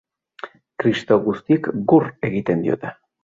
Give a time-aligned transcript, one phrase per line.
[0.83, 2.95] Kristau guztiek gur egiten diote.